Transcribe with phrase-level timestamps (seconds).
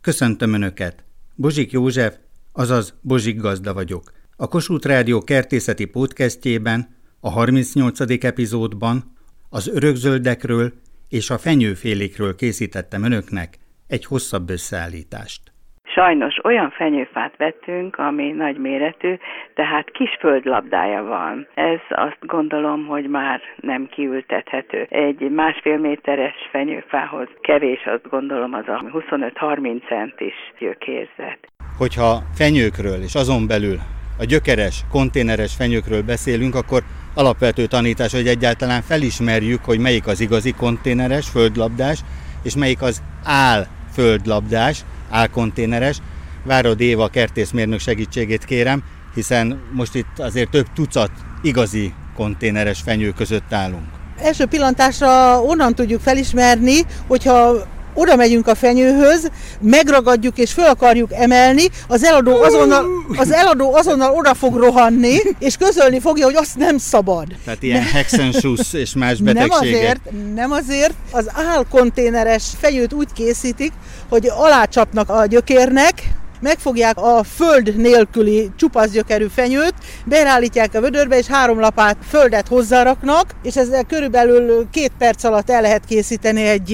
[0.00, 1.04] Köszöntöm Önöket!
[1.34, 2.14] Bozsik József,
[2.52, 4.12] azaz Bozsik Gazda vagyok.
[4.36, 8.24] A Kossuth Rádió kertészeti podcastjében, a 38.
[8.24, 9.16] epizódban
[9.48, 10.72] az örökzöldekről
[11.08, 15.49] és a fenyőfélékről készítettem Önöknek egy hosszabb összeállítást.
[15.94, 19.14] Sajnos olyan fenyőfát vettünk, ami nagy méretű,
[19.54, 21.46] tehát kis földlabdája van.
[21.54, 24.86] Ez azt gondolom, hogy már nem kiültethető.
[24.88, 31.38] Egy másfél méteres fenyőfához kevés, azt gondolom, az a 25-30 centis gyökérzet.
[31.78, 33.76] Hogyha fenyőkről és azon belül
[34.18, 36.82] a gyökeres, konténeres fenyőkről beszélünk, akkor
[37.14, 42.00] alapvető tanítás, hogy egyáltalán felismerjük, hogy melyik az igazi konténeres, földlabdás,
[42.42, 45.98] és melyik az áll földlabdás, álkonténeres.
[46.44, 48.82] Várod Éva kertészmérnök segítségét kérem,
[49.14, 51.10] hiszen most itt azért több tucat
[51.42, 53.88] igazi konténeres fenyő között állunk.
[54.18, 59.30] Első pillantásra onnan tudjuk felismerni, hogyha oda megyünk a fenyőhöz,
[59.60, 65.56] megragadjuk és föl akarjuk emelni, az eladó azonnal, az eladó azonnal oda fog rohanni, és
[65.56, 67.26] közölni fogja, hogy azt nem szabad.
[67.44, 69.60] Tehát ilyen hexensus és más betegségek.
[69.60, 70.00] Nem azért,
[70.34, 70.94] nem azért.
[71.10, 73.72] Az álkonténeres fenyőt úgy készítik,
[74.08, 76.02] hogy alácsapnak a gyökérnek,
[76.40, 79.74] megfogják a föld nélküli csupasz gyökerű fenyőt,
[80.04, 85.60] beállítják a vödörbe, és három lapát földet hozzáraknak, és ezzel körülbelül két perc alatt el
[85.60, 86.70] lehet készíteni egy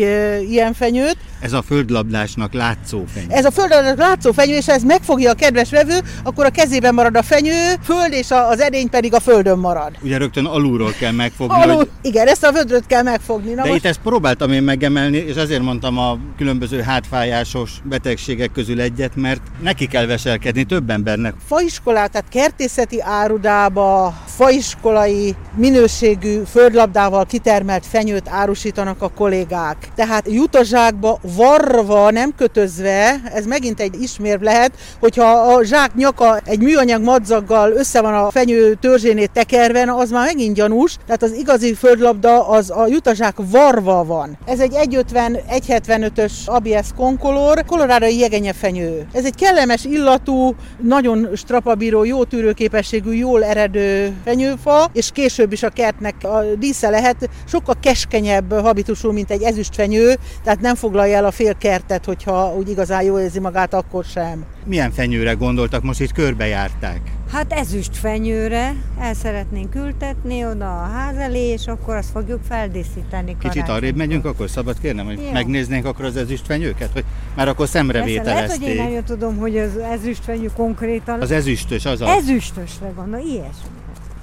[0.48, 1.16] ilyen fenyőt.
[1.40, 3.26] Ez a földlabdásnak látszó fenyő.
[3.28, 6.94] Ez a földlabdásnak látszó fenyő, és ha ez megfogja a kedves vevő, akkor a kezében
[6.94, 9.90] marad a fenyő, föld, és az edény pedig a földön marad.
[10.02, 11.62] Ugye rögtön alulról kell megfogni.
[11.62, 11.88] Alul, hogy...
[12.02, 13.52] Igen, ezt a vödröt kell megfogni.
[13.52, 13.78] Na De most...
[13.80, 19.40] itt ezt próbáltam én megemelni, és azért mondtam a különböző hátfájásos betegségek közül egyet, mert
[19.62, 21.34] neki kell veselkedni több embernek.
[21.46, 29.76] Faiskolát, tehát kertészeti árudába faiskolai minőségű földlabdával kitermelt fenyőt árusítanak a kollégák.
[29.94, 36.60] Tehát jutazsákba varva, nem kötözve, ez megint egy ismérv lehet, hogyha a zsák nyaka egy
[36.60, 41.74] műanyag madzaggal össze van a fenyő törzsénét tekerve, az már megint gyanús, tehát az igazi
[41.74, 44.38] földlabda az a jutazsák varva van.
[44.46, 49.06] Ez egy 150-175-ös ABS konkolor, kolorádai jegenye fenyő.
[49.12, 55.68] Ez egy kellemes illatú, nagyon strapabíró, jó tűrőképességű, jól eredő fenyőfa, és később is a
[55.68, 60.14] kertnek a dísze lehet sokkal keskenyebb habitusú, mint egy ezüstfenyő,
[60.44, 64.44] tehát nem foglalja el a fél kertet, hogyha úgy igazán jól érzi magát, akkor sem.
[64.64, 67.15] Milyen fenyőre gondoltak, most itt körbejárták?
[67.32, 73.36] Hát ezüst fenyőre el szeretnénk ültetni oda a ház elé, és akkor azt fogjuk feldíszíteni.
[73.40, 75.32] Kicsit arrébb megyünk, akkor szabad kérnem, hogy Jó.
[75.32, 77.04] megnéznénk akkor az ezüst fenyőket, hogy
[77.36, 78.60] már akkor szemrevételezték.
[78.60, 81.20] Lehet, hogy én nem tudom, hogy az ezüst fenyő konkrétan.
[81.20, 82.08] Az ezüstös, az a...
[82.08, 83.70] Ezüstösre gondol, ilyesmi.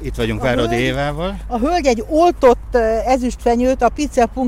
[0.01, 1.39] Itt vagyunk Váradi Évával.
[1.47, 2.75] A hölgy egy oltott
[3.05, 3.91] ezüstfenyőt, a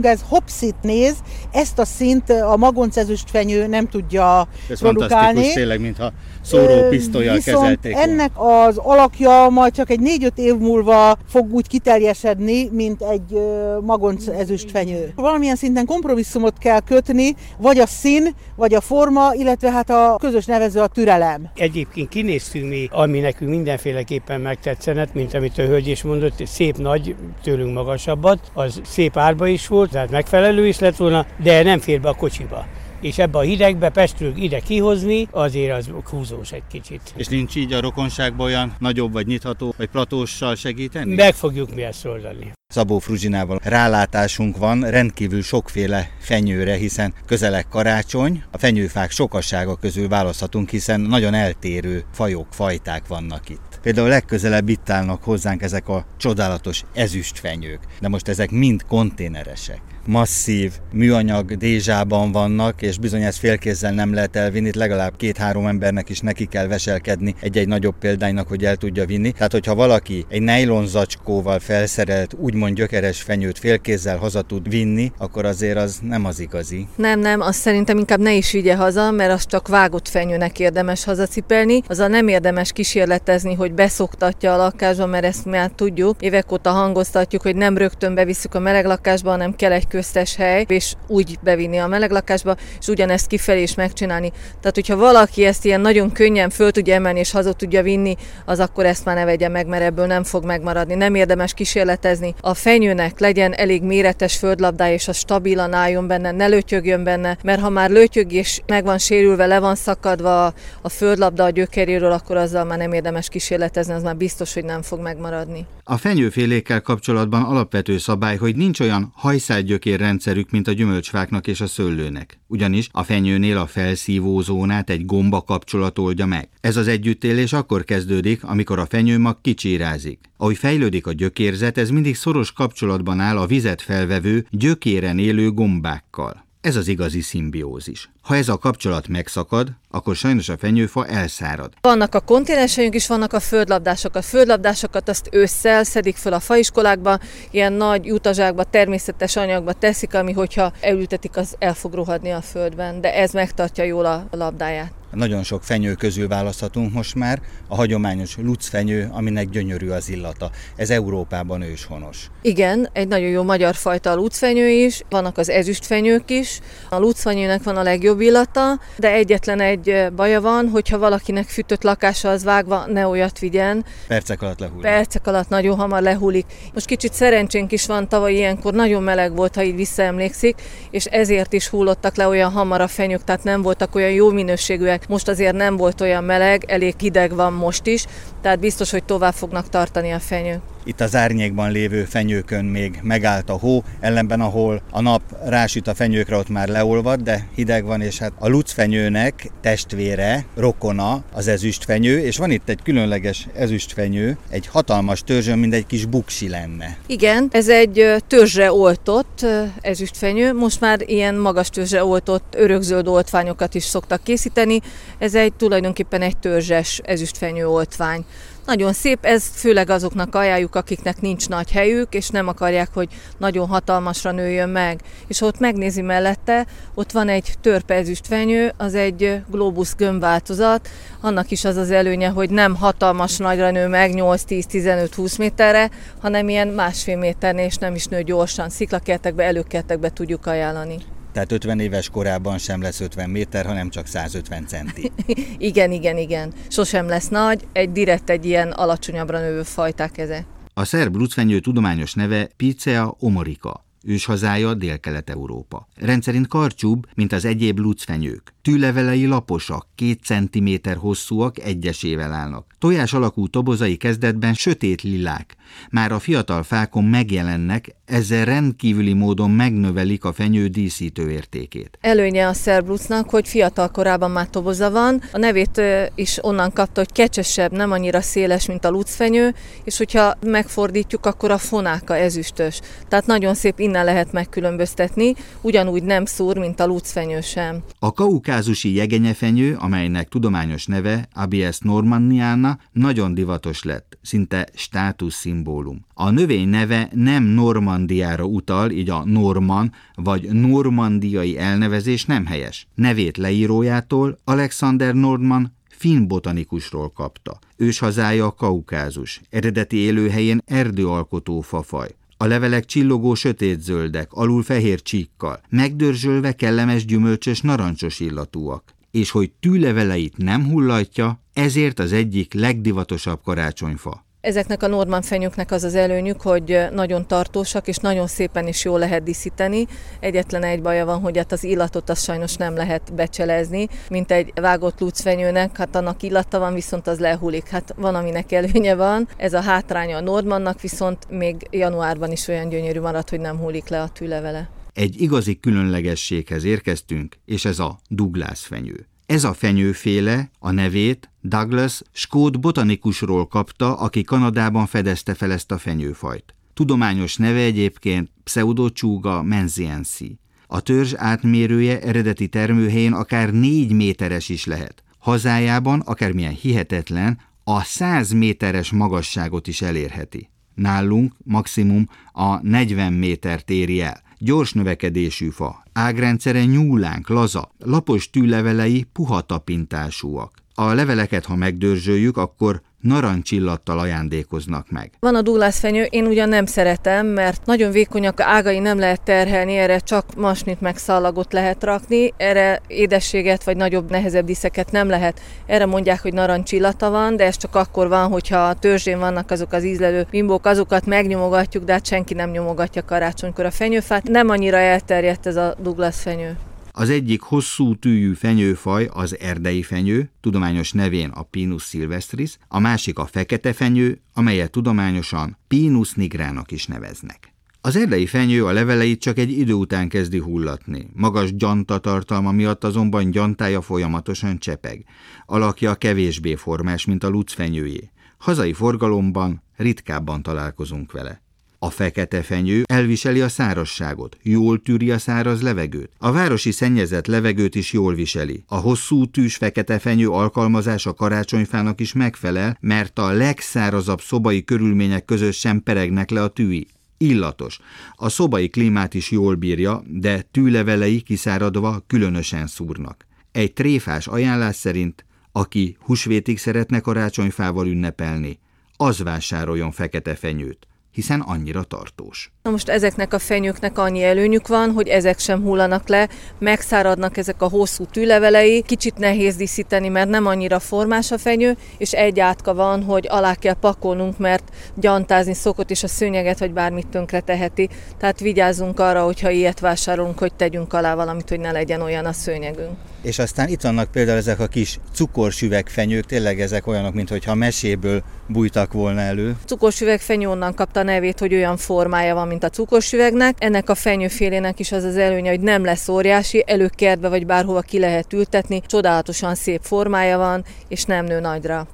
[0.01, 1.15] ez hopszit néz,
[1.51, 5.53] ezt a szint a magonc ezüstfenyő nem tudja Ez produkálni.
[5.53, 6.11] tényleg, mintha
[6.45, 7.93] szóró pisztolyjal kezelték.
[7.95, 13.39] ennek az alakja majd csak egy 4-5 év múlva fog úgy kiteljesedni, mint egy
[13.81, 15.13] magonc ezüstfenyő.
[15.15, 20.45] Valamilyen szinten kompromisszumot kell kötni, vagy a szín, vagy a forma, illetve hát a közös
[20.45, 21.49] nevező a türelem.
[21.55, 27.15] Egyébként kinéztünk mi, ami nekünk mindenféleképpen megtetszenet, mint amit a hölgy is mondott, szép nagy,
[27.43, 32.01] tőlünk magasabbat, az szép árba is volt, tehát megfelelő is lett volna, de nem fér
[32.01, 32.65] be a kocsiba
[33.01, 37.01] és ebbe a hidegbe Pestről ide kihozni, azért az húzós egy kicsit.
[37.15, 41.15] És nincs így a rokonságban olyan nagyobb vagy nyitható, vagy platóssal segíteni?
[41.15, 42.51] Meg fogjuk mi ezt oldani.
[42.67, 50.69] Szabó Fruzsinával rálátásunk van rendkívül sokféle fenyőre, hiszen közelek karácsony, a fenyőfák sokassága közül választhatunk,
[50.69, 53.79] hiszen nagyon eltérő fajok, fajták vannak itt.
[53.81, 60.71] Például legközelebb itt állnak hozzánk ezek a csodálatos ezüstfenyők, de most ezek mind konténeresek masszív
[60.91, 66.19] műanyag dézsában vannak, és bizony ezt félkézzel nem lehet elvinni, itt legalább két-három embernek is
[66.19, 69.31] neki kell veselkedni egy-egy nagyobb példánynak, hogy el tudja vinni.
[69.31, 75.45] Tehát, hogyha valaki egy nylon zacskóval felszerelt, úgymond gyökeres fenyőt félkézzel haza tud vinni, akkor
[75.45, 76.87] azért az nem az igazi.
[76.95, 81.03] Nem, nem, azt szerintem inkább ne is vigye haza, mert az csak vágott fenyőnek érdemes
[81.03, 81.81] hazacipelni.
[81.87, 86.21] a nem érdemes kísérletezni, hogy beszoktatja a lakásba, mert ezt már tudjuk.
[86.21, 90.65] Évek óta hangoztatjuk, hogy nem rögtön bevisszük a meleg lakásba, hanem kell egy köztes hely,
[90.67, 94.31] és úgy bevinni a meleg lakásba, és ugyanezt kifelé is megcsinálni.
[94.59, 98.15] Tehát, hogyha valaki ezt ilyen nagyon könnyen föl tudja emelni és haza tudja vinni,
[98.45, 100.95] az akkor ezt már ne vegye meg, mert ebből nem fog megmaradni.
[100.95, 102.35] Nem érdemes kísérletezni.
[102.41, 107.61] A fenyőnek legyen elég méretes földlabdája, és az stabilan álljon benne, ne lötyögjön benne, mert
[107.61, 110.45] ha már lötyög és meg van sérülve, le van szakadva
[110.81, 114.81] a földlabda a gyökeréről, akkor azzal már nem érdemes kísérletezni, az már biztos, hogy nem
[114.81, 115.65] fog megmaradni.
[115.83, 121.67] A fenyőfélékkel kapcsolatban alapvető szabály, hogy nincs olyan hajszálgyök gyökérrendszerük, mint a gyümölcsfáknak és a
[121.67, 122.39] szőlőnek.
[122.47, 126.49] Ugyanis a fenyőnél a felszívó zónát egy gomba kapcsolat oldja meg.
[126.61, 130.19] Ez az együttélés akkor kezdődik, amikor a fenyőmag kicsirázik.
[130.37, 136.45] Ahogy fejlődik a gyökérzet, ez mindig szoros kapcsolatban áll a vizet felvevő, gyökéren élő gombákkal.
[136.61, 138.09] Ez az igazi szimbiózis.
[138.25, 141.73] Ha ez a kapcsolat megszakad, akkor sajnos a fenyőfa elszárad.
[141.81, 144.15] Vannak a kontinenseink is, vannak a földlabdások.
[144.15, 147.19] A földlabdásokat azt ősszel szedik föl a faiskolákba,
[147.51, 153.01] ilyen nagy jutazsákba, természetes anyagba teszik, ami hogyha elültetik, az el fog rohadni a földben,
[153.01, 154.91] de ez megtartja jól a labdáját.
[155.15, 157.41] Nagyon sok fenyő közül választhatunk most már.
[157.67, 160.51] A hagyományos lucfenyő, aminek gyönyörű az illata.
[160.75, 162.27] Ez Európában őshonos.
[162.41, 166.59] Igen, egy nagyon jó magyar fajta a lucfenyő is, vannak az ezüstfenyők is.
[166.89, 172.29] A lucfenyőnek van a legjobb illata, de egyetlen egy baja van, hogyha valakinek fűtött lakása
[172.29, 173.85] az vágva, ne olyat vigyen.
[174.07, 174.83] Percek alatt lehullik.
[174.83, 176.45] Percek alatt nagyon hamar lehullik.
[176.73, 181.53] Most kicsit szerencsénk is van, tavaly ilyenkor nagyon meleg volt, ha így visszaemlékszik, és ezért
[181.53, 185.55] is hullottak le olyan hamar a fenyők, tehát nem voltak olyan jó minőségűek most azért
[185.55, 188.05] nem volt olyan meleg, elég hideg van most is,
[188.41, 190.74] tehát biztos, hogy tovább fognak tartani a fenyők.
[190.87, 195.95] Itt az árnyékban lévő fenyőkön még megállt a hó, ellenben ahol a nap rásüt a
[195.95, 202.19] fenyőkre, ott már leolvad, de hideg van, és hát a lucfenyőnek testvére, rokona az ezüstfenyő,
[202.19, 206.97] és van itt egy különleges ezüstfenyő, egy hatalmas törzsön, mint egy kis buksi lenne.
[207.07, 209.45] Igen, ez egy törzsre oltott
[209.81, 214.79] ezüstfenyő, most már ilyen magas törzsre oltott örökzöld oltványokat is szoktak készíteni,
[215.17, 218.25] ez egy tulajdonképpen egy törzses ezüstfenyő oltvány.
[218.65, 223.07] Nagyon szép, ez főleg azoknak ajánljuk, akiknek nincs nagy helyük, és nem akarják, hogy
[223.37, 225.01] nagyon hatalmasra nőjön meg.
[225.27, 230.89] És ott megnézi mellette, ott van egy törpezüstfenyő, az egy globus gömbváltozat,
[231.21, 235.89] annak is az az előnye, hogy nem hatalmas nagyra nő meg 8-10-15-20 méterre,
[236.21, 238.69] hanem ilyen másfél méternél, és nem is nő gyorsan.
[238.69, 240.97] Sziklakertekbe, előkertekbe tudjuk ajánlani.
[241.35, 245.11] Tehát 50 éves korában sem lesz 50 méter, hanem csak 150 centi.
[245.57, 246.53] igen, igen, igen.
[246.69, 250.45] Sosem lesz nagy, egy direkt egy ilyen alacsonyabbra növő fajták eze.
[250.73, 253.85] A szerb lucfenyő tudományos neve Picea omorica.
[254.03, 255.87] Őshazája Dél-Kelet-Európa.
[255.95, 258.53] Rendszerint karcsúbb, mint az egyéb lucfenyők.
[258.61, 262.65] Tűlevelei laposak, két centiméter hosszúak, egyesével állnak.
[262.79, 265.55] Tojás alakú tobozai kezdetben sötét lilák.
[265.89, 271.97] Már a fiatal fákon megjelennek, ezzel rendkívüli módon megnövelik a fenyő díszítő értékét.
[272.01, 275.21] Előnye a szerbrucnak, hogy fiatal korában már toboza van.
[275.31, 275.81] A nevét
[276.15, 279.53] is onnan kapta, hogy kecsesebb, nem annyira széles, mint a lucfenyő,
[279.83, 282.79] és hogyha megfordítjuk, akkor a fonáka ezüstös.
[283.07, 287.83] Tehát nagyon szép innen lehet megkülönböztetni, ugyanúgy nem szúr, mint a lucfenyő sem.
[287.99, 296.04] A kaukázusi jegenyefenyő, amelynek tudományos neve Abies normanniana, nagyon divatos lett, szinte státuszszimbólum.
[296.17, 302.87] A növény neve nem Normandiára utal, így a Norman vagy normandiai elnevezés nem helyes.
[302.95, 307.59] Nevét leírójától Alexander Nordman finn botanikusról kapta.
[307.77, 312.15] Ős hazája a Kaukázus, eredeti élőhelyén erdőalkotó fafaj.
[312.37, 318.83] A levelek csillogó sötétzöldek, alul fehér csíkkal, megdörzsölve kellemes gyümölcsös narancsos illatúak.
[319.11, 324.24] És hogy tűleveleit nem hullatja, ezért az egyik legdivatosabb karácsonyfa.
[324.45, 328.99] Ezeknek a Norman fenyőknek az az előnyük, hogy nagyon tartósak, és nagyon szépen is jól
[328.99, 329.87] lehet díszíteni.
[330.19, 334.51] Egyetlen egy baja van, hogy hát az illatot az sajnos nem lehet becselezni, mint egy
[334.55, 337.67] vágott lucfenyőnek, hát annak illata van, viszont az lehullik.
[337.67, 339.27] Hát van, aminek előnye van.
[339.37, 343.87] Ez a hátránya a Normannak, viszont még januárban is olyan gyönyörű marad, hogy nem hullik
[343.87, 344.69] le a tűlevele.
[344.93, 349.07] Egy igazi különlegességhez érkeztünk, és ez a Douglas fenyő.
[349.25, 355.77] Ez a fenyőféle a nevét Douglas skót botanikusról kapta, aki Kanadában fedezte fel ezt a
[355.77, 356.55] fenyőfajt.
[356.73, 360.39] Tudományos neve egyébként Pseudochuga menziensi.
[360.67, 365.03] A törzs átmérője eredeti termőhelyén akár négy méteres is lehet.
[365.17, 370.49] Hazájában, akármilyen hihetetlen, a 100 méteres magasságot is elérheti.
[370.73, 374.21] Nálunk maximum a 40 méter éri el.
[374.45, 380.51] Gyors növekedésű fa, ágrendszere nyúlánk, laza, lapos tűlevelei puha tapintásúak.
[380.73, 385.11] A leveleket, ha megdörzsöljük, akkor narancsillattal ajándékoznak meg.
[385.19, 389.99] Van a dúlászfenyő, én ugyan nem szeretem, mert nagyon vékonyak ágai nem lehet terhelni, erre
[389.99, 395.41] csak masnit meg szallagot lehet rakni, erre édességet vagy nagyobb, nehezebb diszeket nem lehet.
[395.65, 399.73] Erre mondják, hogy narancsillata van, de ez csak akkor van, hogyha a törzsén vannak azok
[399.73, 404.23] az ízlelő bimbók, azokat megnyomogatjuk, de hát senki nem nyomogatja karácsonykor a fenyőfát.
[404.23, 406.57] Nem annyira elterjedt ez a Douglas fenyő.
[406.97, 413.19] Az egyik hosszú tűjű fenyőfaj az erdei fenyő, tudományos nevén a Pinus silvestris, a másik
[413.19, 417.53] a fekete fenyő, amelyet tudományosan Pinus nigrának is neveznek.
[417.81, 421.09] Az erdei fenyő a leveleit csak egy idő után kezdi hullatni.
[421.13, 425.05] Magas gyanta tartalma miatt azonban gyantája folyamatosan csepeg.
[425.45, 428.09] Alakja kevésbé formás, mint a lucfenyőjé.
[428.37, 431.44] Hazai forgalomban ritkábban találkozunk vele.
[431.85, 436.11] A fekete fenyő elviseli a szárasságot, jól tűri a száraz levegőt.
[436.17, 438.63] A városi szennyezett levegőt is jól viseli.
[438.67, 445.53] A hosszú tűs fekete fenyő alkalmazása karácsonyfának is megfelel, mert a legszárazabb szobai körülmények között
[445.53, 446.87] sem peregnek le a tűi.
[447.17, 447.79] Illatos.
[448.15, 453.25] A szobai klímát is jól bírja, de tűlevelei kiszáradva különösen szúrnak.
[453.51, 458.59] Egy tréfás ajánlás szerint, aki húsvétig szeretne karácsonyfával ünnepelni,
[458.97, 462.51] az vásároljon fekete fenyőt hiszen annyira tartós.
[462.63, 466.29] Na most ezeknek a fenyőknek annyi előnyük van, hogy ezek sem hullanak le,
[466.59, 472.11] megszáradnak ezek a hosszú tűlevelei, kicsit nehéz díszíteni, mert nem annyira formás a fenyő, és
[472.11, 477.07] egy átka van, hogy alá kell pakolnunk, mert gyantázni szokott, és a szőnyeget vagy bármit
[477.07, 477.89] tönkre teheti.
[478.17, 482.33] Tehát vigyázzunk arra, hogyha ilyet vásárolunk, hogy tegyünk alá valamit, hogy ne legyen olyan a
[482.33, 482.97] szőnyegünk.
[483.25, 488.93] És aztán itt vannak például ezek a kis cukorsüvegfenyők, tényleg ezek olyanok, mintha meséből bújtak
[488.93, 489.55] volna elő.
[489.65, 493.55] Cukorsüvegfenyő onnan kapta a nevét, hogy olyan formája van, mint a cukorsüvegnek.
[493.59, 497.99] Ennek a fenyőfélének is az az előnye, hogy nem lesz óriási, előkertbe vagy bárhova ki
[497.99, 501.87] lehet ültetni, csodálatosan szép formája van, és nem nő nagyra.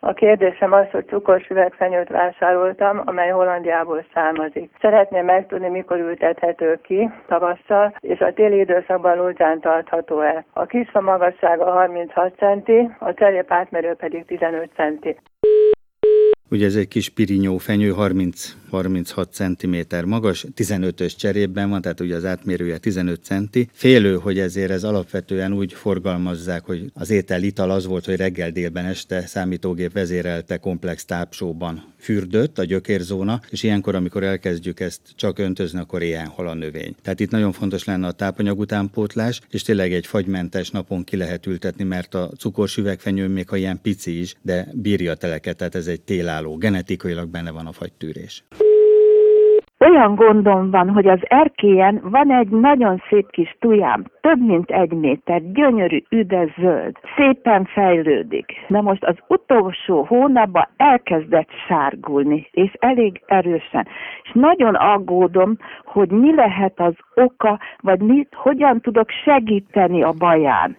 [0.00, 4.70] A kérdésem az, hogy cukros üvegfenyőt vásároltam, amely Hollandiából származik.
[4.80, 10.44] Szeretném megtudni, mikor ültethető ki tavasszal, és a téli időszakban lódzsán tartható el.
[10.52, 15.16] A kisfa magassága 36 centi, a cserép átmerő pedig 15 centi.
[16.50, 22.24] Ugye ez egy kis pirinyó fenyő, 30-36 cm magas, 15-ös cserében van, tehát ugye az
[22.24, 23.68] átmérője 15 centi.
[23.72, 28.50] Félő, hogy ezért ez alapvetően úgy forgalmazzák, hogy az étel ital az volt, hogy reggel
[28.50, 35.38] délben este számítógép vezérelte komplex tápsóban fürdött a gyökérzóna, és ilyenkor, amikor elkezdjük ezt csak
[35.38, 36.94] öntözni, akkor ilyen hal a növény.
[37.02, 41.46] Tehát itt nagyon fontos lenne a tápanyag utánpótlás, és tényleg egy fagymentes napon ki lehet
[41.46, 46.00] ültetni, mert a cukorsüvegfenyő még ha ilyen pici is, de bírja teleket, tehát ez egy
[46.38, 48.44] télálló, genetikailag benne van a fagytűrés.
[49.78, 54.92] Olyan gondom van, hogy az erkélyen van egy nagyon szép kis tujám, több mint egy
[54.92, 58.52] méter, gyönyörű, üde zöld, szépen fejlődik.
[58.68, 63.86] Na most az utolsó hónapban elkezdett sárgulni, és elég erősen.
[64.22, 70.76] És nagyon aggódom, hogy mi lehet az oka, vagy mit, hogyan tudok segíteni a baján.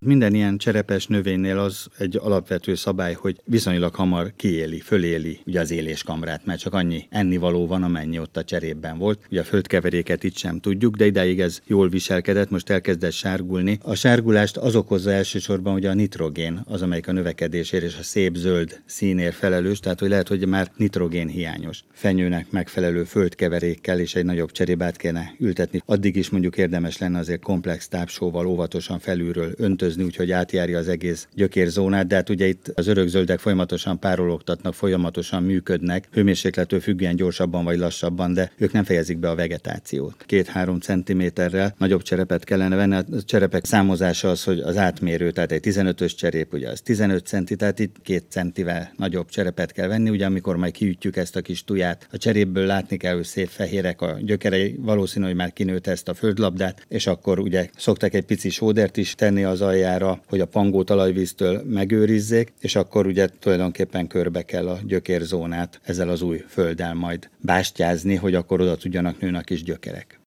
[0.00, 5.70] Minden ilyen cserepes növénynél az egy alapvető szabály, hogy viszonylag hamar kiéli, föléli ugye az
[5.70, 9.20] éléskamrát, mert csak annyi ennivaló van, amennyi ott a cserépben volt.
[9.30, 13.78] Ugye a földkeveréket itt sem tudjuk, de idáig ez jól viselkedett, most elkezdett sárgulni.
[13.82, 18.34] A sárgulást az okozza elsősorban ugye a nitrogén, az, amelyik a növekedésért és a szép
[18.34, 21.84] zöld színér felelős, tehát hogy lehet, hogy már nitrogén hiányos.
[21.92, 25.82] Fenyőnek megfelelő földkeverékkel és egy nagyobb cserébát kéne ültetni.
[25.84, 30.88] Addig is mondjuk érdemes lenne azért komplex tápsóval óvatosan felülről öntő öltözni, úgyhogy átjárja az
[30.88, 37.64] egész gyökérzónát, de hát ugye itt az örökzöldek folyamatosan párologtatnak, folyamatosan működnek, hőmérsékletől függően gyorsabban
[37.64, 40.24] vagy lassabban, de ők nem fejezik be a vegetációt.
[40.26, 42.94] Két-három centiméterrel nagyobb cserepet kellene venni.
[42.94, 47.56] A cserepek számozása az, hogy az átmérő, tehát egy 15-ös cserép, ugye az 15 centi,
[47.56, 51.64] tehát itt két centivel nagyobb cserepet kell venni, ugye amikor majd kiütjük ezt a kis
[51.64, 56.08] tuját, a cserépből látni kell, hogy szép fehérek a gyökerei, valószínű, hogy már kinőtt ezt
[56.08, 60.40] a földlabdát, és akkor ugye szoktak egy pici sódert is tenni az alj aljára, hogy
[60.40, 66.36] a pangó talajvíztől megőrizzék, és akkor ugye tulajdonképpen körbe kell a gyökérzónát ezzel az új
[66.48, 70.20] földdel majd bástyázni, hogy akkor oda tudjanak nőni a kis gyökerek.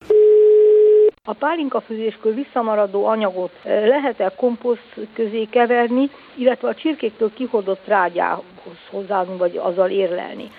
[1.24, 9.36] A pálinkafőzéskor visszamaradó anyagot eh, lehet-e komposzt közé keverni, illetve a csirkéktől kihordott trágyához hozzáadni,
[9.36, 10.50] vagy azzal érlelni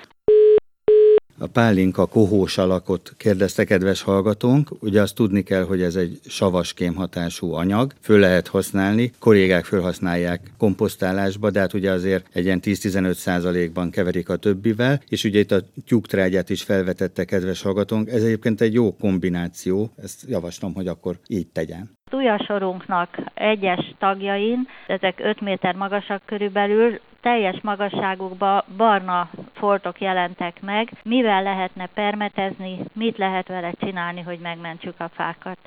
[1.43, 4.69] a pálinka kohós alakot kérdezte kedves hallgatónk.
[4.79, 10.51] Ugye azt tudni kell, hogy ez egy savas kémhatású anyag, föl lehet használni, kollégák felhasználják
[10.57, 15.51] komposztálásba, de hát ugye azért egy ilyen 10-15 százalékban keverik a többivel, és ugye itt
[15.51, 18.09] a tyúktrágyát is felvetette kedves hallgatónk.
[18.09, 25.19] Ez egyébként egy jó kombináció, ezt javaslom, hogy akkor így tegyen tujasorunknak egyes tagjain, ezek
[25.19, 30.89] 5 méter magasak körülbelül, teljes magasságukban barna foltok jelentek meg.
[31.03, 35.57] Mivel lehetne permetezni, mit lehet vele csinálni, hogy megmentsük a fákat?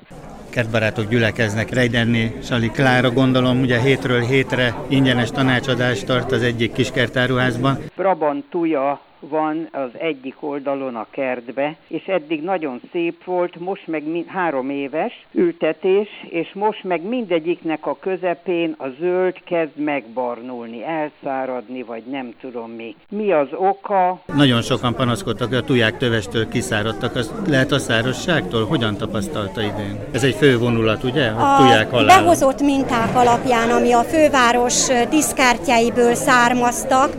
[0.51, 7.77] Kertbarátok gyülekeznek Reiderné, Sali Klára gondolom, ugye hétről hétre ingyenes tanácsadást tart az egyik kiskertáruházban.
[7.95, 14.03] Brabant tuja van az egyik oldalon a kertbe, és eddig nagyon szép volt, most meg
[14.27, 22.03] három éves ültetés, és most meg mindegyiknek a közepén a zöld kezd megbarnulni, elszáradni, vagy
[22.03, 22.95] nem tudom mi.
[23.09, 24.21] Mi az oka?
[24.25, 27.15] Nagyon sokan panaszkodtak, hogy a tuják tövestől kiszáradtak.
[27.15, 28.65] Az lehet a szárosságtól?
[28.65, 29.99] Hogyan tapasztalta idén?
[30.11, 31.27] Ez egy fő vonulat, ugye?
[31.27, 32.19] A, a tuják alá.
[32.19, 37.15] behozott minták alapján, ami a főváros diszkártyáiből származtak,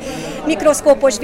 [0.46, 1.18] mikroszkópos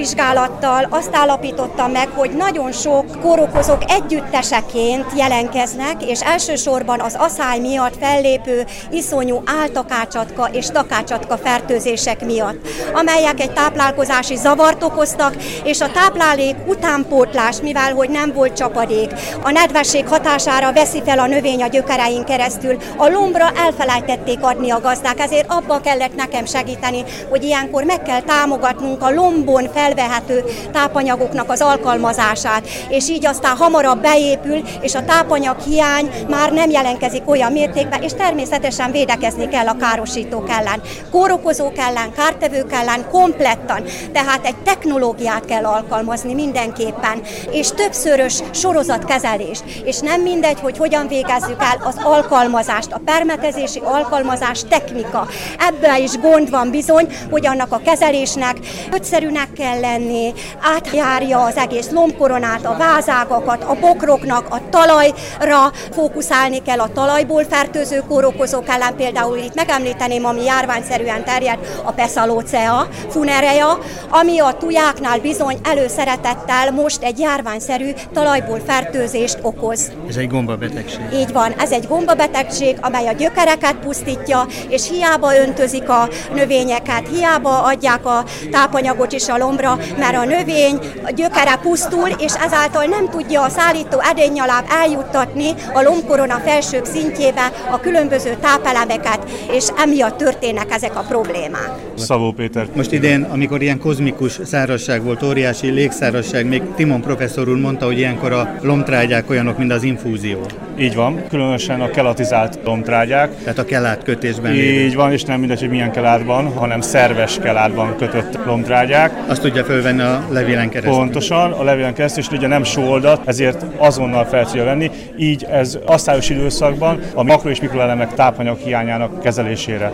[0.64, 7.96] vizsgálattal azt állapította meg, hogy nagyon sok kórokozók együtteseként jelenkeznek, és elsősorban az asszály miatt
[8.00, 16.56] fellépő iszonyú áltakácsatka és takácsatka fertőzések miatt, amelyek egy táplálkozási zavart okoztak, és a táplálék
[16.66, 22.24] utánpótlás, mivel hogy nem volt csapadék, a nedvesség hatására veszi fel a növény a gyökerein
[22.24, 28.02] keresztül, a lombra elfelejtették adni a gazdák, ezért abba kellett nekem segíteni, hogy ilyenkor meg
[28.02, 35.04] kell támogatnunk a lombon felvehető tápanyagoknak az alkalmazását, és így aztán hamarabb beépül, és a
[35.04, 40.80] tápanyag hiány már nem jelentkezik olyan mértékben, és természetesen védekezni kell a károsítók ellen,
[41.10, 43.82] kórokozók ellen, kártevők ellen, komplettan.
[44.12, 49.58] Tehát egy technológiát kell alkalmazni mindenképpen, és többszörös sorozatkezelés.
[49.84, 55.28] És nem mindegy, hogy hogyan végezzük el az alkalmazást, a permetezési alkalmazás technika.
[55.58, 58.56] Ebben is gond van bizony, hogy annak a kezelésnek
[58.92, 60.32] ötszerűnek kell lenni,
[60.76, 68.02] átjárja az egész lombkoronát, a vázágakat, a bokroknak, a talajra fókuszálni kell a talajból fertőző
[68.08, 73.78] kórokozók ellen, például itt megemlíteném, ami járványszerűen terjed, a Pessalocea funerea,
[74.10, 79.92] ami a tujáknál bizony előszeretettel most egy járványszerű talajból fertőzést okoz.
[80.08, 81.00] Ez egy gombabetegség.
[81.12, 87.62] Így van, ez egy gombabetegség, amely a gyökereket pusztítja, és hiába öntözik a növényeket, hiába
[87.62, 93.08] adják a tápanyagot is a lombra, mert a növény a gyökere pusztul, és ezáltal nem
[93.10, 99.20] tudja a szállító edénynyaláb eljuttatni a lombkorona felsőbb szintjébe a különböző tápelemeket,
[99.52, 101.70] és emiatt történnek ezek a problémák.
[101.94, 102.66] Szavó Péter.
[102.76, 107.98] Most idén, amikor ilyen kozmikus szárazság volt, óriási légszárazság, még Timon professzor úr mondta, hogy
[107.98, 110.40] ilyenkor a lomtrágyák olyanok, mint az infúzió.
[110.78, 113.38] Így van, különösen a kelatizált lomtrágyák.
[113.42, 114.52] Tehát a kelát kötésben.
[114.52, 114.94] Így lévő.
[114.94, 119.12] van, és nem mindegy, hogy milyen kelátban, hanem szerves kelátban kötött lomtrágyák.
[119.26, 120.98] Azt tudja fölvenni a levélen keresztül.
[120.98, 124.90] Pontosan, a levélen keresztül, és ugye nem sóoldat, ezért azonnal fel tudja venni.
[125.16, 129.92] Így ez asszályos időszakban a makro és mikroelemek tápanyag hiányának kezelésére.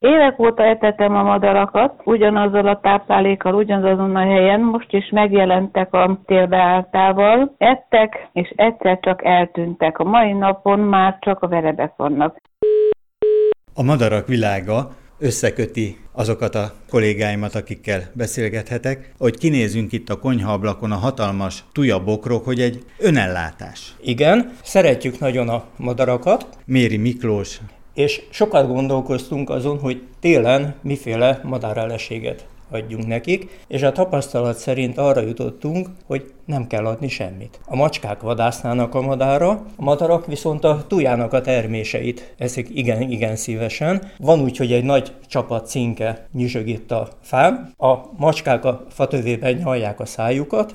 [0.00, 6.18] Évek óta etetem a madarakat, ugyanazzal a táplálékkal, ugyanazon a helyen, most is megjelentek a
[6.26, 9.98] télbeáltával, ettek, és egyszer csak eltűntek.
[9.98, 12.36] A mai napon már csak a verebek vannak.
[13.74, 14.88] A madarak világa
[15.18, 22.60] összeköti azokat a kollégáimat, akikkel beszélgethetek, hogy kinézünk itt a konyhaablakon a hatalmas tujabokrok, hogy
[22.60, 23.94] egy önellátás.
[24.00, 26.46] Igen, szeretjük nagyon a madarakat.
[26.64, 27.60] Méri Miklós
[27.94, 35.20] és sokat gondolkoztunk azon, hogy télen miféle madárelességet adjunk nekik, és a tapasztalat szerint arra
[35.20, 37.60] jutottunk, hogy nem kell adni semmit.
[37.66, 43.36] A macskák vadásznának a madára, a madarak viszont a tujának a terméseit eszik igen, igen
[43.36, 44.12] szívesen.
[44.18, 49.54] Van úgy, hogy egy nagy csapat cinke nyüzsög itt a fán, a macskák a fatövében
[49.54, 50.74] nyalják a szájukat,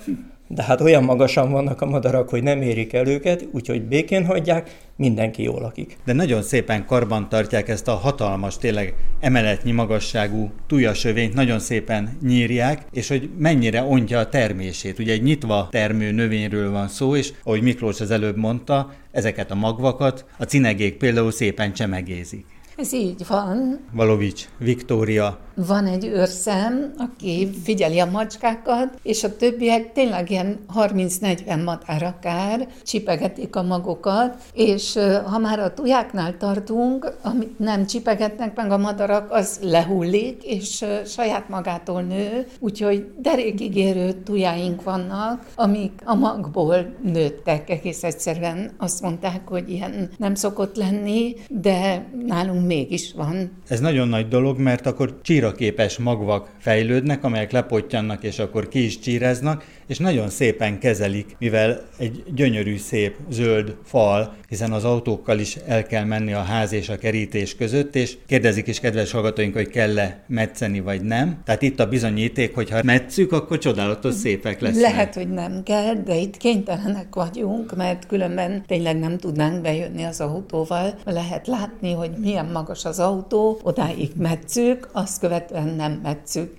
[0.51, 4.77] de hát olyan magasan vannak a madarak, hogy nem érik el őket, úgyhogy békén hagyják,
[4.95, 5.97] mindenki jól lakik.
[6.05, 12.85] De nagyon szépen karban tartják ezt a hatalmas, tényleg emeletnyi magasságú tujasövényt, nagyon szépen nyírják,
[12.91, 14.99] és hogy mennyire ontja a termését.
[14.99, 19.55] Ugye egy nyitva termő növényről van szó, és ahogy Miklós az előbb mondta, ezeket a
[19.55, 22.45] magvakat a cinegék például szépen csemegézik.
[22.79, 23.79] Ez így van.
[23.91, 31.63] Valovics, Viktória, van egy őrszem, aki figyeli a macskákat, és a többiek tényleg ilyen 30-40
[31.63, 38.71] madár akár, csipegetik a magokat, és ha már a tujáknál tartunk, amit nem csipegetnek meg
[38.71, 46.93] a madarak, az lehullik, és saját magától nő, úgyhogy derékigérő tujáink vannak, amik a magból
[47.01, 53.51] nőttek, egész egyszerűen azt mondták, hogy ilyen nem szokott lenni, de nálunk mégis van.
[53.67, 58.85] Ez nagyon nagy dolog, mert akkor csíra képes magvak fejlődnek, amelyek lepottyannak és akkor ki
[58.85, 65.39] is csíreznak, és nagyon szépen kezelik, mivel egy gyönyörű szép zöld fal, hiszen az autókkal
[65.39, 69.53] is el kell menni a ház és a kerítés között, és kérdezik is kedves hallgatóink,
[69.53, 71.41] hogy kell-e metszeni vagy nem.
[71.45, 74.81] Tehát itt a bizonyíték, hogy ha metszük, akkor csodálatos szépek lesznek.
[74.81, 80.21] Lehet, hogy nem kell, de itt kénytelenek vagyunk, mert különben tényleg nem tudnánk bejönni az
[80.21, 80.93] autóval.
[81.05, 86.57] Lehet látni, hogy milyen magas az autó, odáig metszük, azt követően nem metszük.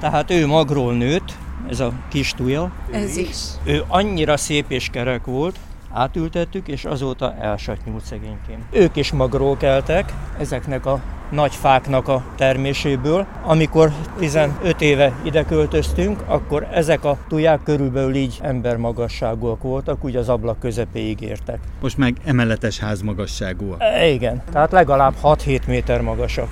[0.00, 1.32] Tehát ő magról nőtt,
[1.68, 2.72] ez a kis tuja.
[2.92, 3.36] Ez is.
[3.64, 5.58] Ő annyira szép és kerek volt,
[5.96, 8.62] átültettük, és azóta elsatnyult szegényként.
[8.70, 13.26] Ők is magról keltek, ezeknek a nagy fáknak a terméséből.
[13.44, 20.28] Amikor 15 éve ide költöztünk, akkor ezek a tuják körülbelül így embermagasságúak voltak, úgy az
[20.28, 21.58] ablak közepéig értek.
[21.80, 23.82] Most meg emeletes házmagasságúak.
[23.82, 26.48] E, igen, tehát legalább 6-7 méter magasak.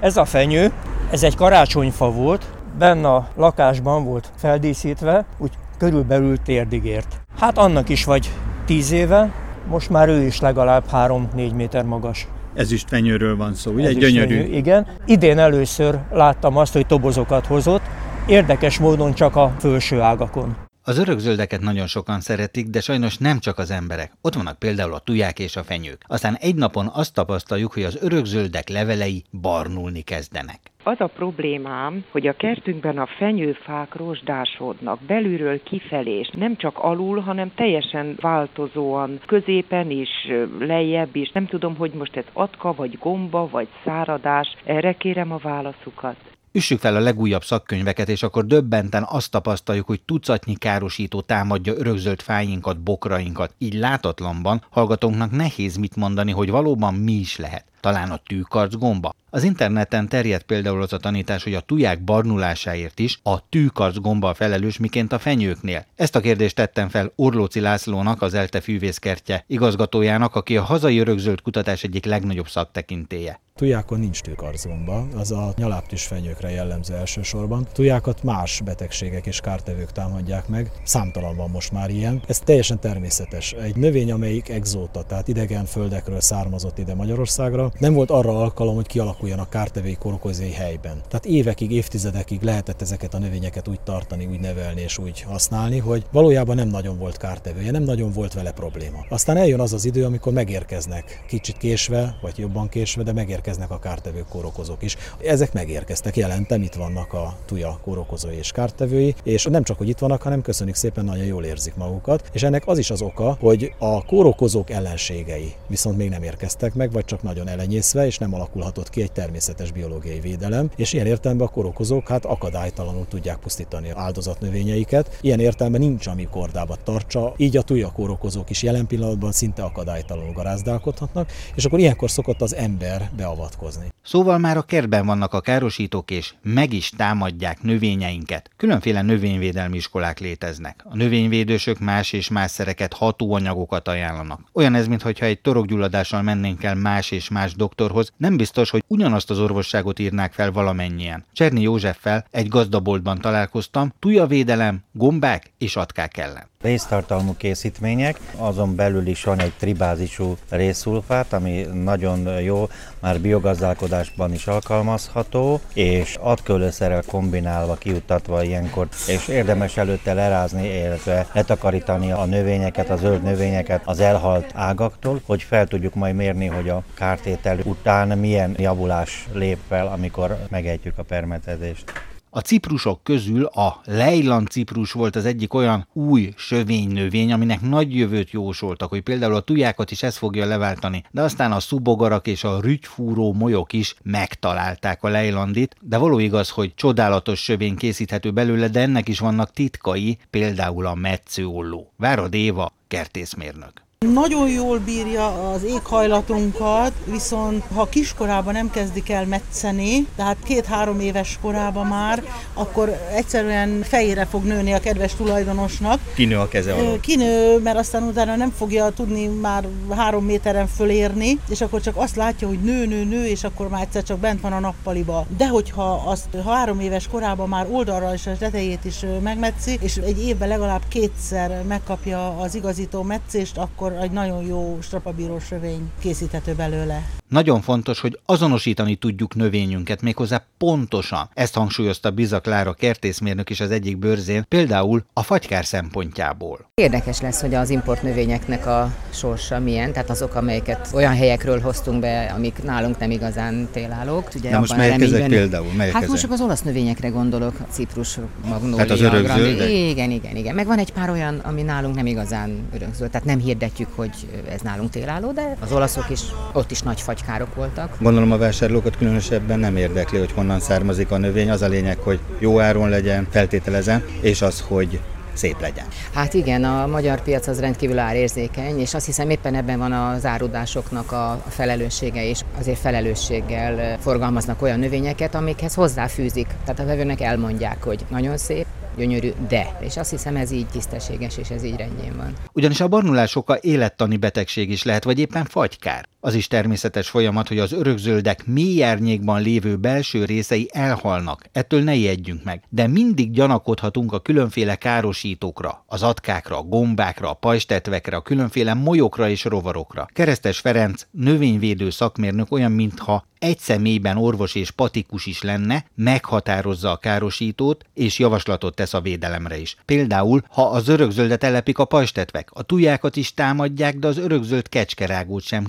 [0.00, 0.72] Ez a fenyő,
[1.10, 2.44] ez egy karácsonyfa volt,
[2.78, 7.20] benne a lakásban volt feldíszítve, úgy körülbelül térdig ért.
[7.38, 8.30] Hát annak is vagy
[8.66, 9.32] 10 éve,
[9.68, 12.28] most már ő is legalább 3-4 méter magas.
[12.54, 13.88] Ezüstfenyőről van szó, ugye?
[13.88, 14.36] Egy gyönyörű.
[14.36, 14.86] Fenyő, igen.
[15.06, 17.82] Idén először láttam azt, hogy tobozokat hozott,
[18.26, 20.65] érdekes módon csak a felső ágakon.
[20.88, 24.12] Az örökzöldeket nagyon sokan szeretik, de sajnos nem csak az emberek.
[24.22, 26.04] Ott vannak például a tuják és a fenyők.
[26.06, 30.60] Aztán egy napon azt tapasztaljuk, hogy az örökzöldek levelei barnulni kezdenek.
[30.82, 37.20] Az a problémám, hogy a kertünkben a fenyőfák rozsdásodnak belülről kifelé, és nem csak alul,
[37.20, 40.10] hanem teljesen változóan, középen is,
[40.58, 41.30] lejjebb is.
[41.32, 44.56] Nem tudom, hogy most ez atka, vagy gomba, vagy száradás.
[44.64, 46.16] Erre kérem a válaszukat.
[46.56, 52.20] Üssük fel a legújabb szakkönyveket, és akkor döbbenten azt tapasztaljuk, hogy tucatnyi károsító támadja örökzöld
[52.20, 53.54] fáinkat, bokrainkat.
[53.58, 57.64] Így látatlanban hallgatónknak nehéz mit mondani, hogy valóban mi is lehet.
[57.86, 59.14] Talán a tűkarc gomba?
[59.30, 64.34] Az interneten terjed például az a tanítás, hogy a tuják barnulásáért is a tűkarc gomba
[64.34, 65.86] felelős, miként a fenyőknél.
[65.96, 71.42] Ezt a kérdést tettem fel Orlóci Lászlónak, az ELTE fűvészkertje igazgatójának, aki a hazai örökzöld
[71.42, 73.40] kutatás egyik legnagyobb szaktekintéje.
[73.56, 77.66] Tujákon nincs tűkarzomba, az a nyaláptis fenyőkre jellemző elsősorban.
[77.72, 82.22] Tujákat más betegségek és kártevők támadják meg, számtalan van most már ilyen.
[82.26, 83.52] Ez teljesen természetes.
[83.52, 88.86] Egy növény, amelyik exóta, tehát idegen földekről származott ide Magyarországra, nem volt arra alkalom, hogy
[88.86, 91.00] kialakuljanak kártevői korokozói helyben.
[91.08, 96.04] Tehát évekig, évtizedekig lehetett ezeket a növényeket úgy tartani, úgy nevelni és úgy használni, hogy
[96.12, 98.98] valójában nem nagyon volt kártevője, nem nagyon volt vele probléma.
[99.08, 103.70] Aztán eljön az az idő, amikor megérkeznek, kicsit késve, vagy jobban késve, de megérkeznek érkeznek
[103.70, 104.96] a kártevő kórokozók is.
[105.24, 109.98] Ezek megérkeztek, jelentem, itt vannak a tuja kórokozói és kártevői, és nem csak, hogy itt
[109.98, 113.74] vannak, hanem köszönjük szépen, nagyon jól érzik magukat, és ennek az is az oka, hogy
[113.78, 118.90] a kórokozók ellenségei viszont még nem érkeztek meg, vagy csak nagyon elenyészve, és nem alakulhatott
[118.90, 125.18] ki egy természetes biológiai védelem, és ilyen értelemben a kórokozók hát akadálytalanul tudják pusztítani áldozatnövényeiket.
[125.20, 130.32] Ilyen értelemben nincs, ami kordába tartsa, így a tuja kórokozók is jelen pillanatban szinte akadálytalanul
[130.32, 133.92] garázdálkodhatnak, és akkor ilyenkor szokott az ember beavatkozni avatkozni.
[134.02, 138.50] Szóval már a kertben vannak a károsítók, és meg is támadják növényeinket.
[138.56, 140.84] Különféle növényvédelmi iskolák léteznek.
[140.84, 144.40] A növényvédősök más és más szereket, hatóanyagokat ajánlanak.
[144.52, 149.30] Olyan ez, mintha egy torokgyulladással mennénk el más és más doktorhoz, nem biztos, hogy ugyanazt
[149.30, 151.24] az orvosságot írnák fel valamennyien.
[151.32, 159.24] Cserni Józseffel egy gazdaboltban találkoztam, tujavédelem, gombák és atkák ellen résztartalmú készítmények, azon belül is
[159.24, 162.68] van egy tribázisú részszulfát, ami nagyon jó,
[163.00, 172.12] már biogazdálkodásban is alkalmazható, és atkölőszerrel kombinálva, kiutatva ilyenkor, és érdemes előtte lerázni, illetve letakarítani
[172.12, 176.82] a növényeket, a zöld növényeket az elhalt ágaktól, hogy fel tudjuk majd mérni, hogy a
[176.94, 181.92] kártétel után milyen javulás lép fel, amikor megejtjük a permetezést.
[182.36, 188.30] A ciprusok közül a lejlan ciprus volt az egyik olyan új sövénynövény, aminek nagy jövőt
[188.30, 192.60] jósoltak, hogy például a tujákat is ez fogja leváltani, de aztán a szubogarak és a
[192.60, 198.80] rügyfúró molyok is megtalálták a lejlandit, de való igaz, hogy csodálatos sövény készíthető belőle, de
[198.80, 201.92] ennek is vannak titkai, például a metszőolló.
[201.96, 203.85] Várad Éva, kertészmérnök.
[203.98, 211.38] Nagyon jól bírja az éghajlatunkat, viszont ha kiskorában nem kezdik el metszeni, tehát két-három éves
[211.42, 212.22] korában már,
[212.54, 216.00] akkor egyszerűen fejére fog nőni a kedves tulajdonosnak.
[216.14, 217.00] Kinő a keze alatt.
[217.00, 222.16] Kinő, mert aztán utána nem fogja tudni már három méteren fölérni, és akkor csak azt
[222.16, 225.26] látja, hogy nő, nő, nő, és akkor már egyszer csak bent van a nappaliba.
[225.36, 230.22] De hogyha azt három éves korában már oldalra és a tetejét is megmetszi, és egy
[230.26, 237.02] évben legalább kétszer megkapja az igazító metszést, akkor egy nagyon jó strapabíró sövény készíthető belőle.
[237.28, 241.30] Nagyon fontos, hogy azonosítani tudjuk növényünket méghozzá pontosan.
[241.34, 246.70] Ezt hangsúlyozta Bizak Lára kertészmérnök is az egyik bőrzén, például a fagykár szempontjából.
[246.74, 252.00] Érdekes lesz, hogy az import növényeknek a sorsa milyen, tehát azok, amelyeket olyan helyekről hoztunk
[252.00, 254.28] be, amik nálunk nem igazán télállók.
[254.34, 255.72] Ugye Na most melyek ezek például?
[255.76, 258.78] Melyek hát most csak az olasz növényekre gondolok, a ciprus, magnólia.
[258.78, 259.70] Hát az örökzöld?
[259.70, 260.54] Igen, igen, igen.
[260.54, 264.10] Meg van egy pár olyan, ami nálunk nem igazán örökzöld, tehát nem hirdetjük, hogy
[264.50, 266.20] ez nálunk télálló, de az olaszok is,
[266.52, 267.96] ott is nagy fagy fagykárok voltak.
[268.00, 271.50] Gondolom a vásárlókat különösebben nem érdekli, hogy honnan származik a növény.
[271.50, 275.00] Az a lényeg, hogy jó áron legyen, feltételezem, és az, hogy
[275.32, 275.84] szép legyen.
[276.12, 280.24] Hát igen, a magyar piac az rendkívül árérzékeny, és azt hiszem éppen ebben van az
[280.24, 286.46] árudásoknak a felelőssége, és azért felelősséggel forgalmaznak olyan növényeket, amikhez hozzáfűzik.
[286.64, 289.78] Tehát a vevőnek elmondják, hogy nagyon szép, gyönyörű, de.
[289.80, 292.32] És azt hiszem ez így tisztességes, és ez így rendjén van.
[292.52, 296.04] Ugyanis a barnulás oka élettani betegség is lehet, vagy éppen fagykár.
[296.26, 301.94] Az is természetes folyamat, hogy az örökzöldek mély árnyékban lévő belső részei elhalnak, ettől ne
[301.94, 302.62] ijedjünk meg.
[302.68, 309.44] De mindig gyanakodhatunk a különféle károsítókra, az atkákra, gombákra, a pajstetvekre, a különféle molyokra és
[309.44, 310.08] rovarokra.
[310.12, 316.96] Keresztes Ferenc, növényvédő szakmérnök olyan, mintha egy személyben orvos és patikus is lenne, meghatározza a
[316.96, 319.76] károsítót, és javaslatot tesz a védelemre is.
[319.84, 325.42] Például, ha az örökzöldet elepik a pajstetvek, a tujákat is támadják, de az örökzöld kecskerágót
[325.42, 325.64] sem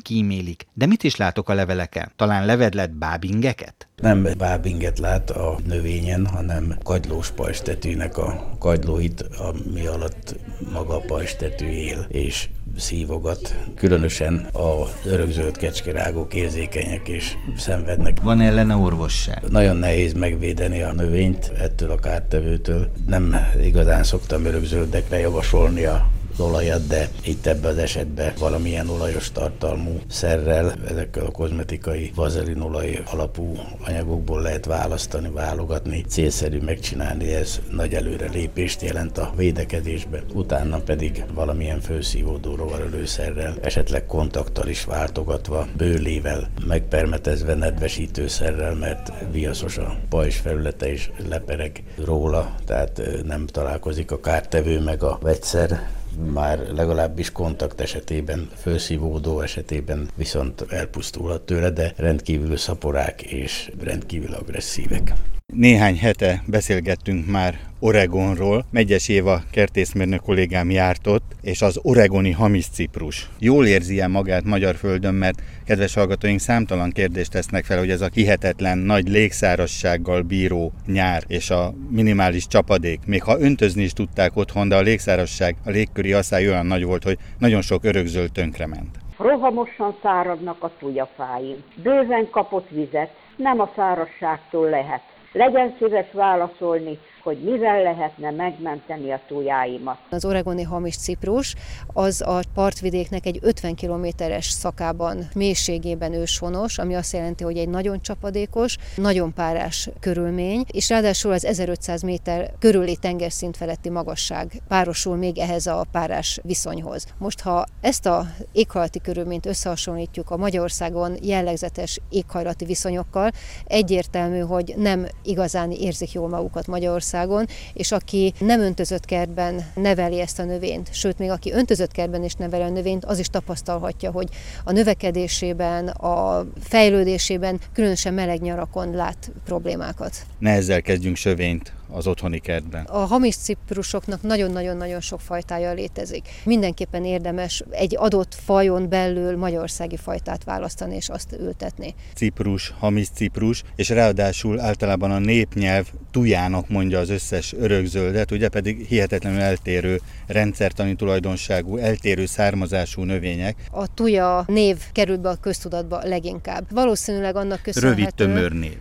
[0.47, 0.67] kímélik.
[0.73, 2.11] De mit is látok a leveleken?
[2.15, 3.87] Talán levedlet bábingeket?
[4.01, 10.35] Nem bábinget lát a növényen, hanem kagylós pajstetűnek a kagylóit, ami alatt
[10.71, 13.55] maga a pajstetű él, és szívogat.
[13.75, 18.21] Különösen a örökzöld kecskerágók érzékenyek és szenvednek.
[18.21, 19.41] Van ellene orvosság?
[19.49, 22.91] Nagyon nehéz megvédeni a növényt ettől a kártevőtől.
[23.07, 29.99] Nem igazán szoktam örökzöldekre javasolni a olajat, de itt ebben az esetben valamilyen olajos tartalmú
[30.07, 38.81] szerrel, ezekkel a kozmetikai vazelinolaj alapú anyagokból lehet választani, válogatni, célszerű megcsinálni, ez nagy előrelépést
[38.81, 40.23] jelent a védekezésben.
[40.33, 49.95] Utána pedig valamilyen főszívódó rovarölőszerrel, esetleg kontakttal is váltogatva, bőlével, megpermetezve nedvesítőszerrel, mert viaszos a
[50.09, 55.95] pajzs felülete és lepereg róla, tehát nem találkozik a kártevő meg a vegyszer,
[56.33, 65.13] már legalábbis kontakt esetében, felszívódó esetében viszont elpusztulhat tőle, de rendkívül szaporák és rendkívül agresszívek.
[65.53, 68.65] Néhány hete beszélgettünk már Oregonról.
[68.71, 73.29] Megyes Éva kertészmérnök kollégám járt ott, és az oregoni hamis ciprus.
[73.39, 78.01] Jól érzi -e magát magyar földön, mert kedves hallgatóink számtalan kérdést tesznek fel, hogy ez
[78.01, 82.99] a hihetetlen nagy légszárassággal bíró nyár és a minimális csapadék.
[83.05, 87.03] Még ha öntözni is tudták otthon, de a légszárasság, a légköri asszály olyan nagy volt,
[87.03, 88.97] hogy nagyon sok örökzöld tönkrement.
[89.17, 91.63] Rohamosan száradnak a tujafáim.
[91.83, 95.01] Bőven kapott vizet, nem a szárazságtól lehet.
[95.37, 99.97] Legyen szíves válaszolni, hogy mivel lehetne megmenteni a tujáimat.
[100.09, 101.55] Az oregoni hamis ciprus
[101.93, 108.01] az a partvidéknek egy 50 kilométeres szakában, mélységében őshonos, ami azt jelenti, hogy egy nagyon
[108.01, 115.37] csapadékos, nagyon párás körülmény, és ráadásul az 1500 méter körüli tengerszint feletti magasság párosul még
[115.37, 117.05] ehhez a párás viszonyhoz.
[117.17, 123.29] Most, ha ezt a éghajlati körülményt összehasonlítjuk a Magyarországon jellegzetes éghajlati viszonyokkal,
[123.65, 130.19] egyértelmű, hogy nem igazán érzik jól magukat Magyarországon, Magyarországon, és aki nem öntözött kertben neveli
[130.19, 134.11] ezt a növényt, sőt, még aki öntözött kertben is neveli a növényt, az is tapasztalhatja,
[134.11, 134.27] hogy
[134.63, 140.15] a növekedésében, a fejlődésében, különösen meleg nyarakon lát problémákat.
[140.39, 142.83] Ne ezzel kezdjünk sövényt az otthoni kertben?
[142.85, 146.27] A hamis ciprusoknak nagyon-nagyon-nagyon sok fajtája létezik.
[146.43, 151.95] Mindenképpen érdemes egy adott fajon belül magyarországi fajtát választani és azt ültetni.
[152.15, 158.85] Ciprus, hamis ciprus, és ráadásul általában a népnyelv tujának mondja az összes örökzöldet, ugye pedig
[158.85, 163.55] hihetetlenül eltérő rendszertani tulajdonságú, eltérő származású növények.
[163.71, 166.65] A tuja név került be a köztudatba leginkább.
[166.71, 167.95] Valószínűleg annak köszönhető.
[167.95, 168.77] Rövid tömör név.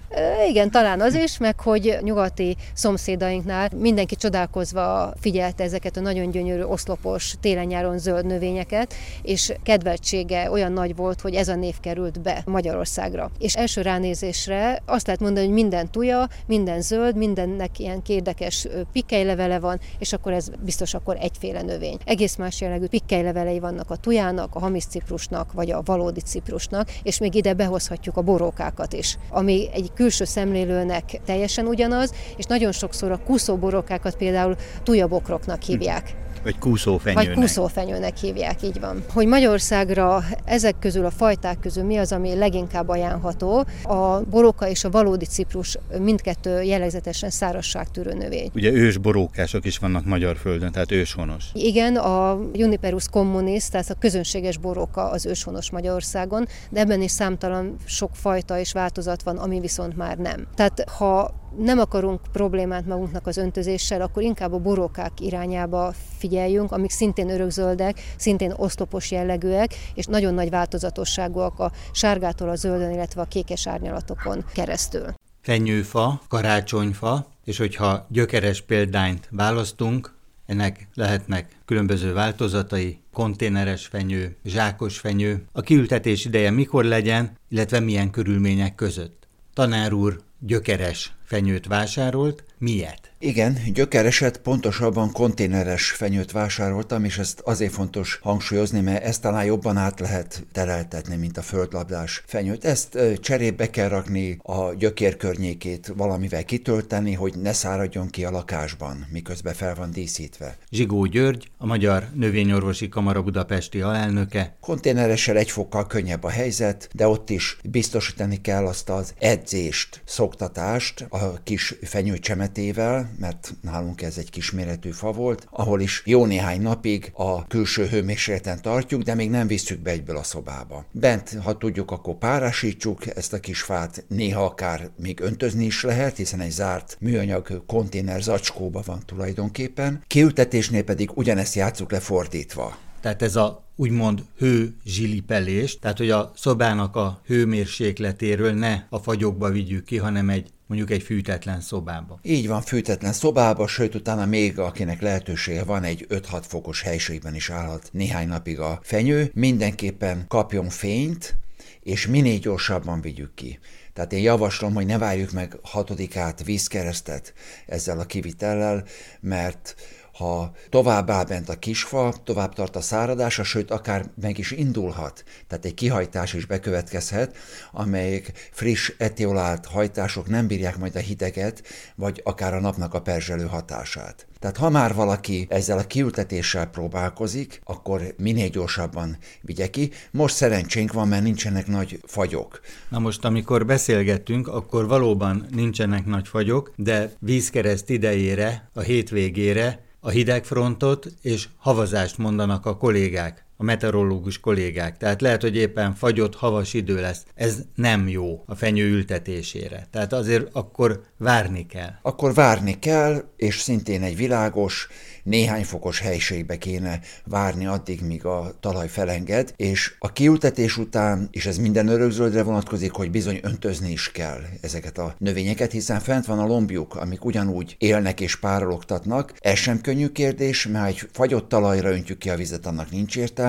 [0.49, 6.31] Igen, talán az is, meg hogy nyugati szom szomszédainknál mindenki csodálkozva figyelte ezeket a nagyon
[6.31, 12.21] gyönyörű oszlopos, télen-nyáron zöld növényeket, és kedveltsége olyan nagy volt, hogy ez a név került
[12.21, 13.31] be Magyarországra.
[13.39, 19.59] És első ránézésre azt lehet mondani, hogy minden tuja, minden zöld, mindennek ilyen érdekes pikkelylevele
[19.59, 21.99] van, és akkor ez biztos akkor egyféle növény.
[22.05, 27.19] Egész más jellegű pikkelylevelei vannak a tujának, a hamis ciprusnak, vagy a valódi ciprusnak, és
[27.19, 32.86] még ide behozhatjuk a borókákat is, ami egy külső szemlélőnek teljesen ugyanaz, és nagyon sok
[32.87, 36.15] sokszor a kúszóborokákat például tujabokroknak hívják.
[36.43, 37.27] Vagy kúszófenyőnek.
[37.27, 39.05] Vagy kúszófenyőnek hívják, így van.
[39.13, 44.85] Hogy Magyarországra ezek közül a fajták közül mi az, ami leginkább ajánlható, a boróka és
[44.85, 48.51] a valódi ciprus mindkettő jellegzetesen szárasságtűrő növény.
[48.55, 51.45] Ugye ős borókások is vannak magyar földön, tehát őshonos.
[51.53, 57.77] Igen, a Juniperus communis, tehát a közönséges boróka az őshonos Magyarországon, de ebben is számtalan
[57.85, 60.47] sok fajta és változat van, ami viszont már nem.
[60.55, 66.91] Tehát ha nem akarunk problémát magunknak az öntözéssel, akkor inkább a borókák irányába figyeljünk, amik
[66.91, 73.25] szintén örökzöldek, szintén oszlopos jellegűek, és nagyon nagy változatosságúak a sárgától a zöldön, illetve a
[73.25, 75.15] kékes árnyalatokon keresztül.
[75.41, 80.15] Fenyőfa, karácsonyfa, és hogyha gyökeres példányt választunk,
[80.47, 85.45] ennek lehetnek különböző változatai, konténeres fenyő, zsákos fenyő.
[85.53, 89.27] A kiültetés ideje mikor legyen, illetve milyen körülmények között.
[89.55, 93.11] Tanár úr gyökeres fenyőt vásárolt, miért?
[93.19, 99.77] Igen, gyökereset, pontosabban konténeres fenyőt vásároltam, és ezt azért fontos hangsúlyozni, mert ezt talán jobban
[99.77, 102.65] át lehet tereltetni, mint a földlabdás fenyőt.
[102.65, 109.07] Ezt cserébe kell rakni a gyökér környékét, valamivel kitölteni, hogy ne száradjon ki a lakásban,
[109.11, 110.57] miközben fel van díszítve.
[110.71, 114.57] Zsigó György, a Magyar Növényorvosi Kamara Budapesti alelnöke.
[114.61, 121.07] Konténeressel egy fokkal könnyebb a helyzet, de ott is biztosítani kell azt az edzést, szoktatást
[121.09, 127.11] a kis fenyőcsemetével, mert nálunk ez egy kisméretű fa volt, ahol is jó néhány napig
[127.15, 130.85] a külső hőmérsékleten tartjuk, de még nem visszük be egyből a szobába.
[130.93, 136.17] Bent, ha tudjuk, akkor párásítsuk ezt a kis fát, néha akár még öntözni is lehet,
[136.17, 140.03] hiszen egy zárt műanyag konténer zacskóba van tulajdonképpen.
[140.07, 142.79] Kiültetésnél pedig ugyanezt játsszuk le fordítva.
[143.01, 149.51] Tehát ez a úgymond hő zsilipelés, tehát hogy a szobának a hőmérsékletéről ne a fagyokba
[149.51, 152.19] vigyük ki, hanem egy mondjuk egy fűtetlen szobába.
[152.23, 157.51] Így van, fűtetlen szobába, sőt utána még akinek lehetősége van, egy 5-6 fokos helységben is
[157.51, 161.37] állhat néhány napig a fenyő, mindenképpen kapjon fényt,
[161.83, 163.59] és minél gyorsabban vigyük ki.
[163.93, 167.33] Tehát én javaslom, hogy ne várjuk meg hatodikát vízkeresztet
[167.67, 168.85] ezzel a kivitellel,
[169.21, 169.75] mert
[170.17, 175.25] ha tovább áll bent a kisfa, tovább tart a száradása, sőt, akár meg is indulhat.
[175.49, 177.37] Tehát egy kihajtás is bekövetkezhet,
[177.73, 181.63] amelyek friss etiolált hajtások nem bírják majd a hideget,
[181.95, 184.27] vagy akár a napnak a perzselő hatását.
[184.39, 189.91] Tehát ha már valaki ezzel a kiültetéssel próbálkozik, akkor minél gyorsabban vigye ki.
[190.11, 192.61] Most szerencsénk van, mert nincsenek nagy fagyok.
[192.89, 200.11] Na most, amikor beszélgettünk, akkor valóban nincsenek nagy fagyok, de vízkereszt idejére, a hétvégére a
[200.11, 204.97] hidegfrontot és havazást mondanak a kollégák, a meteorológus kollégák.
[204.97, 207.25] Tehát lehet, hogy éppen fagyott, havas idő lesz.
[207.35, 209.87] Ez nem jó a fenyő ültetésére.
[209.91, 211.91] Tehát azért akkor várni kell.
[212.03, 214.89] Akkor várni kell, és szintén egy világos,
[215.23, 221.47] néhány fokos helységbe kéne várni addig, míg a talaj felenged, és a kiültetés után, és
[221.47, 226.39] ez minden örökzöldre vonatkozik, hogy bizony öntözni is kell ezeket a növényeket, hiszen fent van
[226.39, 229.33] a lombjuk, amik ugyanúgy élnek és párologtatnak.
[229.41, 233.46] Ez sem könnyű kérdés, mert egy fagyott talajra öntjük ki a vizet, annak nincs értelme,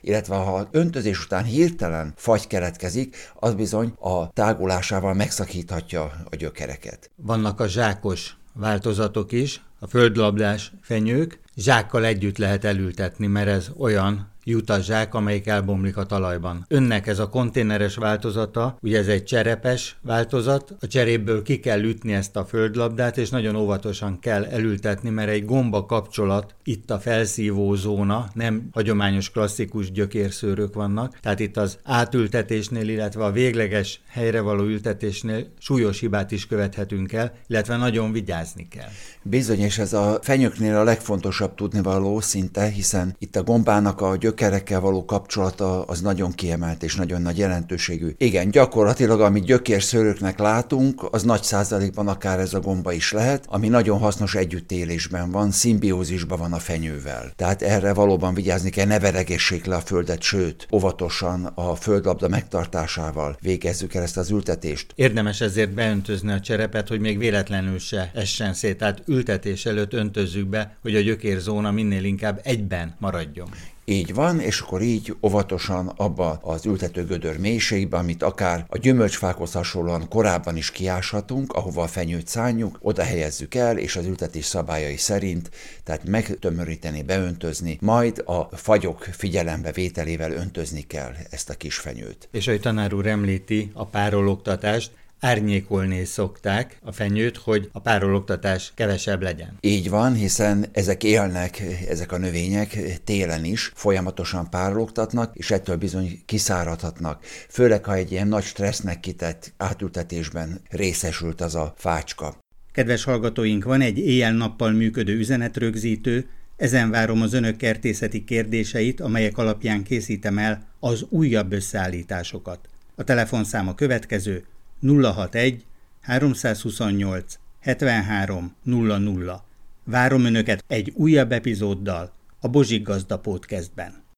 [0.00, 7.10] illetve ha öntözés után hirtelen fagy keletkezik, az bizony a tágulásával megszakíthatja a gyökereket.
[7.16, 14.29] Vannak a zsákos változatok is, a földlabdás fenyők, zsákkal együtt lehet elültetni, mert ez olyan,
[14.44, 16.64] jutazsák, amelyik elbomlik a talajban.
[16.68, 22.12] Önnek ez a konténeres változata, ugye ez egy cserepes változat, a cseréből ki kell ütni
[22.12, 27.74] ezt a földlabdát, és nagyon óvatosan kell elültetni, mert egy gomba kapcsolat itt a felszívó
[27.74, 34.64] zóna, nem hagyományos klasszikus gyökérszőrök vannak, tehát itt az átültetésnél, illetve a végleges helyre való
[34.64, 38.88] ültetésnél súlyos hibát is követhetünk el, illetve nagyon vigyázni kell.
[39.22, 44.80] Bizony, és ez a fenyőknél a legfontosabb tudnivaló szinte, hiszen itt a gombának a gyökerekkel
[44.80, 48.14] való kapcsolata az nagyon kiemelt és nagyon nagy jelentőségű.
[48.18, 53.68] Igen, gyakorlatilag amit gyökérszöröknek látunk, az nagy százalékban akár ez a gomba is lehet, ami
[53.68, 57.32] nagyon hasznos együttélésben van, szimbiózisban van a fenyővel.
[57.36, 63.36] Tehát erre valóban vigyázni kell, ne veregessék le a földet, sőt, óvatosan a földlabda megtartásával
[63.40, 64.92] végezzük el ezt az ültetést.
[64.94, 68.78] Érdemes ezért beöntözni a cserepet, hogy még véletlenül se essen szét.
[68.78, 73.48] Tehát ültetés előtt öntözzük be, hogy a gyökérzóna minél inkább egyben maradjon.
[73.84, 79.52] Így van, és akkor így óvatosan abba az ültető gödör mélységbe, amit akár a gyümölcsfákhoz
[79.52, 84.96] hasonlóan korábban is kiáshatunk, ahova a fenyőt szánjuk, oda helyezzük el, és az ültetés szabályai
[84.96, 85.50] szerint,
[85.84, 92.28] tehát megtömöríteni, beöntözni, majd a fagyok figyelembe vételével öntözni kell ezt a kis fenyőt.
[92.32, 94.90] És ahogy tanár úr említi a párologtatást,
[95.20, 99.56] árnyékolni szokták a fenyőt, hogy a párologtatás kevesebb legyen.
[99.60, 106.22] Így van, hiszen ezek élnek, ezek a növények télen is, folyamatosan párologtatnak, és ettől bizony
[106.26, 107.24] kiszáradhatnak.
[107.48, 112.38] Főleg, ha egy ilyen nagy stressznek kitett átültetésben részesült az a fácska.
[112.72, 119.82] Kedves hallgatóink, van egy éjjel-nappal működő üzenetrögzítő, ezen várom az önök kertészeti kérdéseit, amelyek alapján
[119.82, 122.68] készítem el az újabb összeállításokat.
[122.94, 124.44] A telefonszám a következő
[124.82, 125.64] 061
[126.00, 129.42] 328 73 00.
[129.84, 134.02] Várom Önöket egy újabb epizóddal a Bozsik Gazda Podcastben.